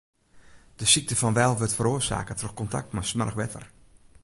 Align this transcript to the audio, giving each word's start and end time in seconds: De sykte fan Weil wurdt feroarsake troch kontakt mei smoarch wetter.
De 0.79 0.85
sykte 0.93 1.15
fan 1.19 1.33
Weil 1.35 1.57
wurdt 1.59 1.77
feroarsake 1.77 2.33
troch 2.39 2.57
kontakt 2.61 2.93
mei 2.97 3.05
smoarch 3.09 3.39
wetter. 3.41 3.63